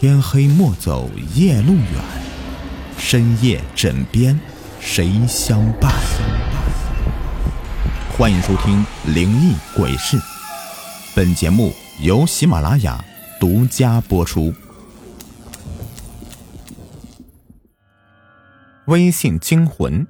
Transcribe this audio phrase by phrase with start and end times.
[0.00, 1.84] 天黑莫走夜路远，
[2.98, 4.38] 深夜枕边
[4.78, 5.92] 谁相伴？
[8.16, 10.16] 欢迎收听《灵异鬼事》，
[11.16, 13.04] 本节目由喜马拉雅
[13.40, 14.54] 独家播出。
[18.86, 20.06] 微信惊魂。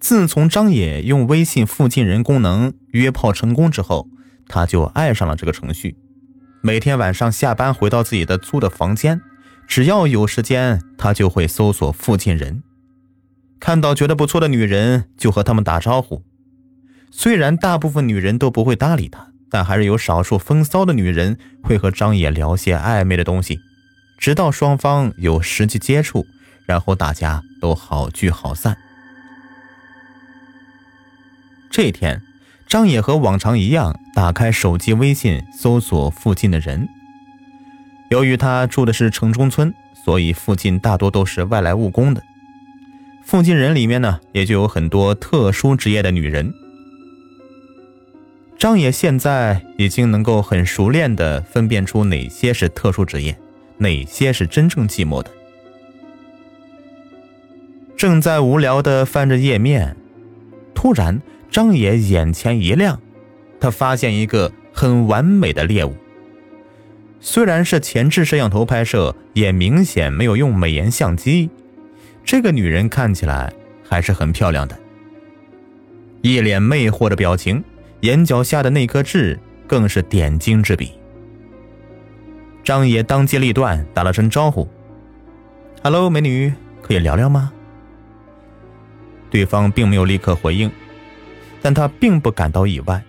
[0.00, 4.08] 自从张野用微信附近人功能约炮成功之后，
[4.48, 5.96] 他就爱上了这个程序。
[6.60, 9.20] 每天晚上下班回到自己的租的房间，
[9.66, 12.62] 只要有时间，他就会搜索附近人，
[13.60, 16.24] 看到觉得不错的女人就和他们打招呼。
[17.10, 23.60] 虽然大部分女人都不会搭理他，但还是有少数风骚的女人会和张野聊些暧昧的东西，
[24.18, 26.26] 直到双方有实际接触，
[26.66, 28.76] 然后大家都好聚好散。
[31.70, 32.27] 这天。
[32.68, 36.86] 张野和往常一样，打开手机微信搜索附近的人。
[38.10, 42.22] 由于他住的是城中村，所以附近大多都是外来务工的。
[43.24, 46.52] 附近人里面呢，也就有很多特殊职业的女人。
[48.58, 53.38] 张野现在已经能够很熟练地分辨出哪些是特殊职业，
[53.78, 55.30] 哪些是真正寂寞的。
[57.96, 59.96] 正在无聊地翻着页面，
[60.74, 61.18] 突然。
[61.50, 63.00] 张野眼前一亮，
[63.58, 65.96] 他发现一个很完美的猎物。
[67.20, 71.50] 虽然是前置摄像头拍摄，也明显没有用美颜相机。
[72.24, 74.78] 这个女人看起来还是很漂亮的，
[76.20, 77.64] 一脸魅惑的表情，
[78.02, 80.92] 眼角下的那颗痣更是点睛之笔。
[82.62, 84.68] 张野当机立断打了声招呼
[85.82, 87.50] ：“Hello，美女，可以聊聊吗？”
[89.30, 90.70] 对方并没有立刻回应。
[91.68, 93.04] 但他并不感到意外。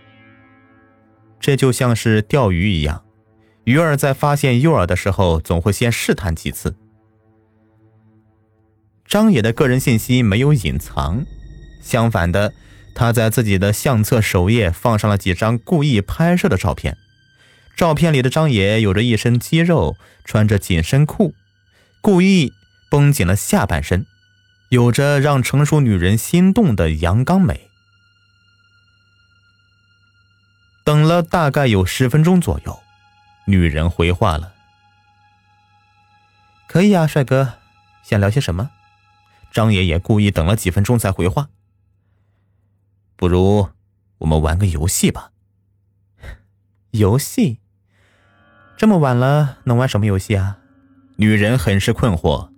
[1.39, 3.05] 这就像是钓鱼一样，
[3.63, 6.75] 鱼儿在发现诱饵的时候，总会先试探几次。
[9.07, 11.23] 张野的个人信息没有隐藏，
[11.81, 12.51] 相反的，
[12.93, 16.97] 他在自己的相册首页放上了几张故意拍摄的照片。
[17.77, 19.95] 照片里的张野有着一身肌肉，
[20.25, 21.33] 穿着紧身裤，
[22.01, 22.51] 故意
[22.91, 24.05] 绷紧了下半身，
[24.67, 27.68] 有着让成熟女人心动的阳刚美。
[30.89, 32.79] 等了大概有十分钟左右，
[33.45, 34.55] 女人回话了
[36.65, 37.59] ：“可以啊，帅哥，
[38.01, 38.71] 想聊些什么？”
[39.53, 41.49] 张爷爷故意等了几分钟才回话
[43.15, 43.69] ：“不如
[44.17, 45.29] 我们玩个游戏吧。”
[46.89, 47.59] 游戏？
[48.75, 50.57] 这么晚了，能玩什么游戏啊？
[51.17, 52.49] 女人很是困惑。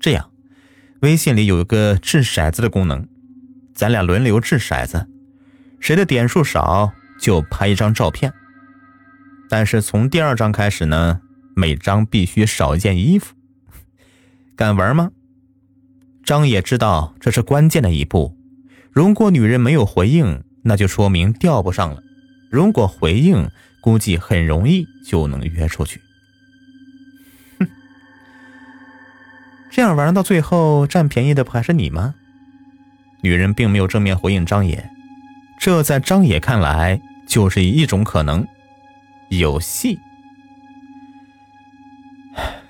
[0.00, 0.30] 这样，
[1.02, 3.06] 微信里有一个掷骰子的功能，
[3.74, 5.10] 咱俩轮流掷骰子。
[5.80, 8.32] 谁的点数少就拍一张照片，
[9.48, 11.20] 但是从第二张开始呢，
[11.54, 13.34] 每张必须少一件衣服。
[14.56, 15.10] 敢玩吗？
[16.24, 18.36] 张也知道这是关键的一步。
[18.90, 22.02] 如果女人没有回应，那就说明钓不上了；
[22.50, 23.48] 如果回应，
[23.80, 26.00] 估计很容易就能约出去。
[27.60, 27.68] 哼，
[29.70, 32.14] 这样玩到最后占便宜的不还是你吗？
[33.20, 34.90] 女人并没有正面回应张野。
[35.66, 38.46] 这在张野看来就是一种可能，
[39.30, 39.98] 有戏。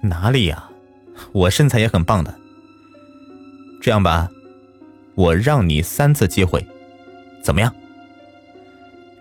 [0.00, 0.70] 哪里呀？
[1.32, 2.34] 我身材也很棒的。
[3.82, 4.30] 这样吧，
[5.14, 6.66] 我让你三次机会，
[7.42, 7.70] 怎么样？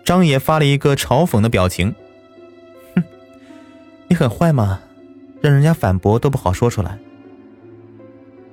[0.06, 1.94] 张野发了一个嘲讽的表情。
[2.94, 3.04] 哼，
[4.08, 4.80] 你很坏吗？
[5.42, 6.98] 让人家反驳都不好说出来。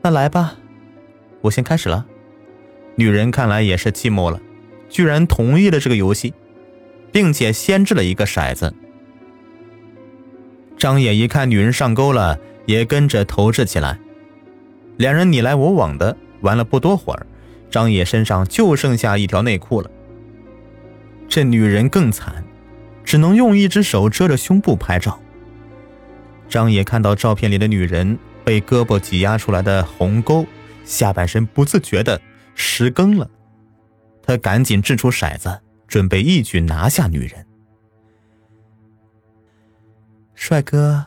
[0.01, 0.55] 那来吧，
[1.39, 2.05] 我先开始了。
[2.97, 4.37] 女人看来也是寂寞了。
[4.93, 6.35] 居然同意了这个游戏，
[7.11, 8.71] 并且先掷了一个骰子。
[10.77, 12.37] 张野一看女人上钩了，
[12.67, 13.99] 也跟着投掷起来。
[14.97, 17.25] 两人你来我往的玩了不多会儿，
[17.71, 19.89] 张野身上就剩下一条内裤了。
[21.27, 22.43] 这女人更惨，
[23.03, 25.19] 只能用一只手遮着胸部拍照。
[26.47, 30.45] 张野看到照片里的女人被胳膊挤压出来的鸿沟，
[30.85, 32.21] 下半身不自觉的
[32.53, 33.27] 失更了。
[34.23, 37.45] 他赶紧掷出骰子，准备一举拿下女人。
[40.33, 41.05] 帅哥，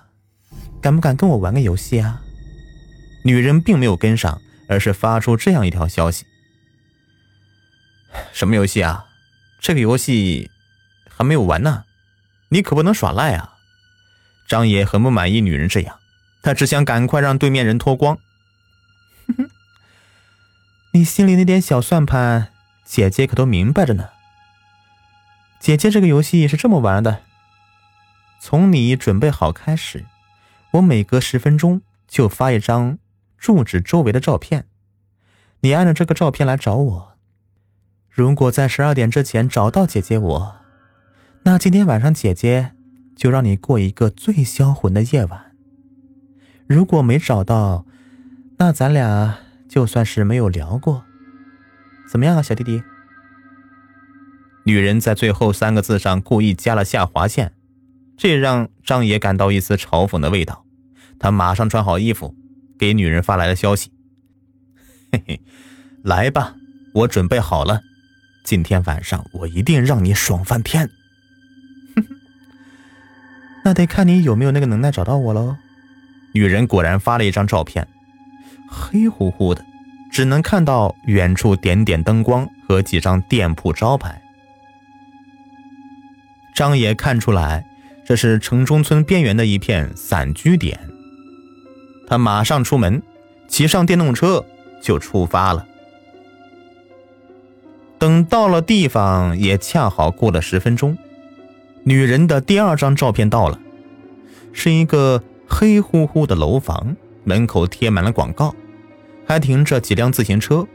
[0.80, 2.22] 敢不敢跟我玩个游戏啊？
[3.24, 6.24] 女人并没有跟上，而是发出这样一条消息
[8.32, 9.06] ：“什么游戏啊？
[9.60, 10.50] 这个游戏
[11.08, 11.84] 还没有玩呢，
[12.50, 13.54] 你可不能耍赖啊！”
[14.46, 15.98] 张爷很不满意女人这样，
[16.42, 18.16] 他只想赶快让对面人脱光。
[19.26, 19.50] 哼哼，
[20.92, 22.52] 你心里那点小算盘。
[22.86, 24.08] 姐姐可都明白着呢。
[25.58, 27.22] 姐姐这个游戏是这么玩的：
[28.40, 30.06] 从你准备好开始，
[30.70, 32.98] 我每隔十分钟就发一张
[33.36, 34.66] 住址周围的照片，
[35.60, 37.16] 你按照这个照片来找我。
[38.08, 40.56] 如果在十二点之前找到姐姐我，
[41.42, 42.72] 那今天晚上姐姐
[43.16, 45.56] 就让你过一个最销魂的夜晚。
[46.68, 47.84] 如果没找到，
[48.58, 49.38] 那咱俩
[49.68, 51.05] 就算是没有聊过。
[52.08, 52.82] 怎么样啊，小弟弟？
[54.64, 57.52] 女人在最后三个字上故意加了下划线，
[58.16, 60.64] 这让张野感到一丝嘲讽的味道。
[61.18, 62.34] 他马上穿好衣服，
[62.78, 63.90] 给女人发来了消息
[65.12, 65.40] ：“嘿嘿，
[66.02, 66.56] 来吧，
[66.94, 67.82] 我准备好了。”
[68.44, 70.88] 今天晚上我一定让你爽翻天！
[71.96, 72.16] 哼哼，
[73.64, 75.56] 那得看你有没有那个能耐找到我喽。
[76.32, 77.88] 女人果然发了一张照片，
[78.68, 79.64] 黑乎乎的，
[80.10, 84.22] 只能看到远处点点灯光和几张店铺招牌。
[86.54, 87.66] 张野看出来，
[88.04, 90.78] 这是城中村边缘的一片散居点。
[92.08, 93.02] 他马上出门，
[93.48, 94.44] 骑上电动车
[94.80, 95.66] 就出发了。
[97.98, 100.96] 等到了地方，也恰好过了十分钟，
[101.82, 103.58] 女人的第二张照片到了，
[104.52, 106.94] 是一个黑乎乎的楼房，
[107.24, 108.54] 门口贴满了广告，
[109.26, 110.66] 还停着几辆自行车。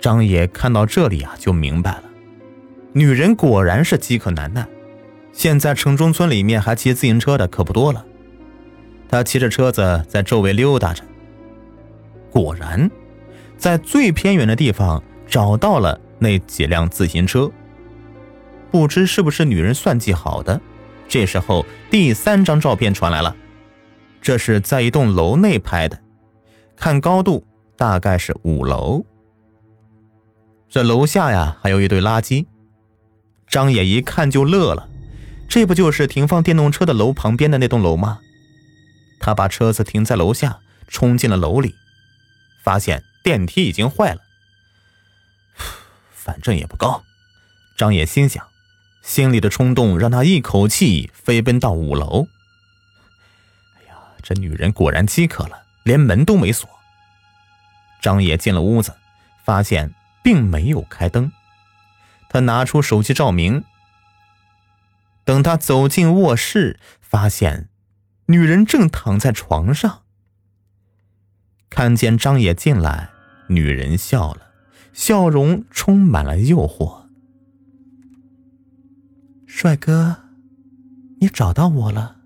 [0.00, 2.04] 张野看到这里啊，就明白了，
[2.92, 4.66] 女人果然是饥渴难耐。
[5.32, 8.04] 现在城中村里面还骑自行车的可不多了。
[9.08, 11.02] 他骑着车子在周围溜达着，
[12.30, 12.90] 果然。
[13.56, 17.50] 在最偏远的地方找到了那几辆自行车，
[18.70, 20.60] 不知是不是女人算计好的。
[21.08, 23.34] 这时候，第三张照片传来了，
[24.22, 25.98] 这是在一栋楼内拍的，
[26.78, 27.44] 看高度
[27.76, 29.04] 大概是五楼。
[30.68, 32.46] 这楼下呀，还有一堆垃圾。
[33.48, 34.88] 张野一看就乐了，
[35.48, 38.20] 这不就是停放电动车的楼旁边的那栋楼吗？
[39.18, 41.74] 他把车子停在楼下，冲进了楼里，
[42.62, 43.02] 发现。
[43.20, 44.22] 电梯已经坏了，
[46.10, 47.02] 反正也不高。
[47.76, 48.46] 张野心想，
[49.02, 52.26] 心里的冲动让他一口气飞奔到五楼。
[53.76, 56.68] 哎呀，这女人果然饥渴了，连门都没锁。
[58.00, 58.94] 张野进了屋子，
[59.44, 59.92] 发现
[60.22, 61.32] 并没有开灯。
[62.28, 63.64] 他拿出手机照明。
[65.24, 67.68] 等他走进卧室，发现
[68.26, 70.02] 女人正躺在床上。
[71.68, 73.10] 看见张野进来。
[73.50, 74.52] 女人笑了，
[74.92, 77.06] 笑容充满了诱惑。
[79.46, 80.24] 帅哥，
[81.20, 82.16] 你找到我了。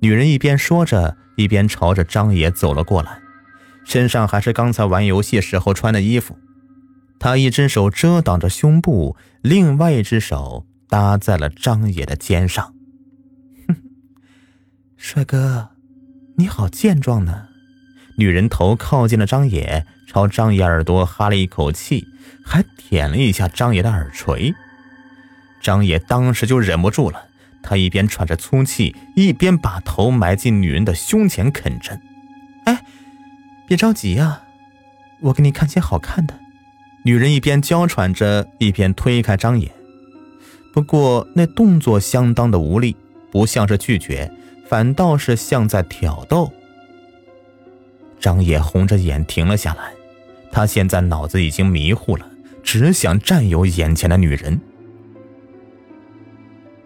[0.00, 3.20] 女人一边说着，一边朝着张野走了过来，
[3.84, 6.38] 身上还是刚才玩游戏时候穿的衣服。
[7.18, 12.74] 他一只手遮挡着胸部，另外一只手搭在了张野的肩上。
[13.66, 13.76] 哼，
[14.96, 15.70] 帅哥，
[16.36, 17.48] 你好健壮呢。
[18.16, 22.06] 女人头靠近了张野，朝张野耳朵哈了一口气，
[22.44, 24.54] 还舔了一下张野的耳垂。
[25.60, 27.28] 张野当时就忍不住了，
[27.64, 31.98] 他一边喘着粗气，一边把头埋进女人的胸前啃着。
[32.66, 32.84] 哎，
[33.66, 34.42] 别着急呀，
[35.20, 36.38] 我给你看些好看的。
[37.04, 39.72] 女人一边娇喘着，一边推开张野，
[40.72, 42.94] 不过那动作相当的无力，
[43.32, 44.30] 不像是拒绝，
[44.66, 46.52] 反倒是像在挑逗。
[48.20, 49.92] 张野红着眼停了下来，
[50.50, 52.26] 他现在脑子已经迷糊了，
[52.62, 54.60] 只想占有眼前的女人。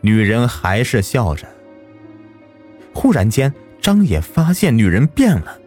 [0.00, 1.46] 女人还是笑着。
[2.94, 5.58] 忽然间，张野发现女人变了，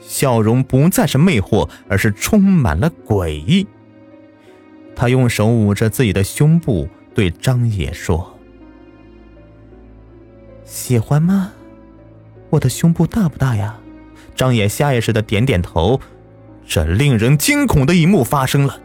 [0.00, 3.66] 笑容不再是魅惑，而是充满了诡异。
[4.96, 8.38] 他用手捂着自己的胸部，对张野说
[10.64, 11.52] ：“喜欢吗？
[12.50, 13.78] 我的胸部大不大呀？”
[14.34, 16.00] 张野下意识的点点头，
[16.66, 18.80] 这令人惊恐的一幕发生了，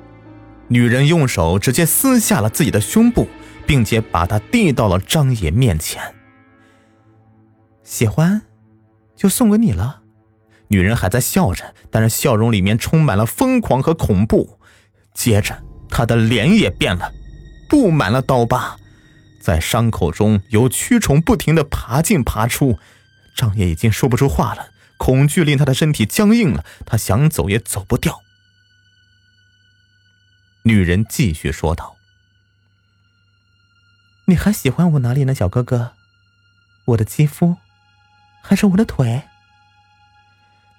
[0.67, 3.27] 女人用手直接撕下了自己的胸部，
[3.65, 6.15] 并且把它递到了张野面前。
[7.83, 8.41] 喜欢，
[9.15, 10.01] 就送给你了。
[10.67, 14.59] 女人还在笑着，但是笑容里面充满了疯狂和恐怖。
[15.13, 17.11] 接着，她的脸也变了，
[17.69, 18.77] 布满了刀疤，
[19.39, 22.79] 在伤口中有蛆虫不停的爬进爬出。
[23.35, 24.69] 张野已经说不出话了。
[24.97, 28.21] 恐惧令他的身体僵硬了，他想走也走不掉。
[30.63, 31.94] 女人继续说道
[34.27, 35.91] ：“你还喜欢我哪里呢，小哥哥？
[36.85, 37.57] 我的肌肤，
[38.41, 39.21] 还是我的腿？”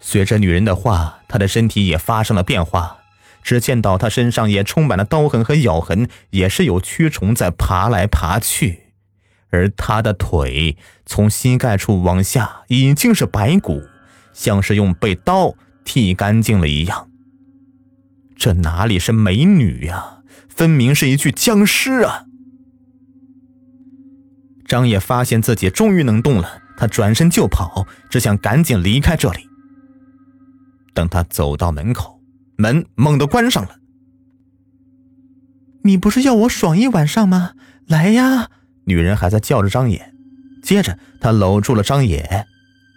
[0.00, 2.98] 随着女人的话，他的身体也发生了变化。
[3.42, 8.92] 只见到他身上也充满了刀痕和咬痕，也是有蛆虫在爬来爬去。
[9.50, 10.76] 而他的腿
[11.06, 13.84] 从膝盖处往下已经是白骨，
[14.32, 17.08] 像是用被刀剃干净了一样。
[18.36, 22.25] 这哪里是美女呀，分明是一具僵尸啊！
[24.66, 29.48] 张野发现自己终于能动了，他转身就跑，只想赶紧离开这里。
[30.92, 32.20] 等他走到门口，
[32.56, 33.76] 门猛地关上了。
[35.84, 37.52] 你不是要我爽一晚上吗？
[37.86, 38.50] 来呀！
[38.86, 40.12] 女人还在叫着张野，
[40.62, 42.46] 接着她搂住了张野。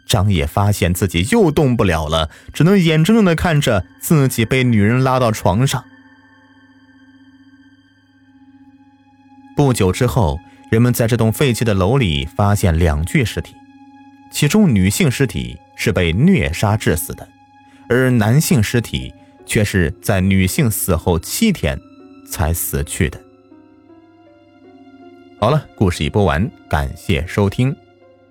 [0.08, 5.84] 张野发现自己又动不了了，只能眼睁睁的看着自己被女人拉到床上。
[9.56, 13.56] 不久之后，人们在这栋废弃的楼里发现两具尸体，
[14.32, 17.28] 其中女性尸体是被虐杀致死的，
[17.88, 19.12] 而男性尸体
[19.46, 21.80] 却是在女性死后七天
[22.30, 23.20] 才死去的。
[25.40, 27.76] 好了，故事已播完，感谢收听。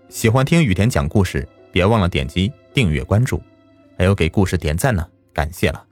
[0.08, 3.42] 喜欢听雨田讲故事，别忘了点击订阅关注，
[3.96, 5.87] 还有给故事点赞呢，感谢了。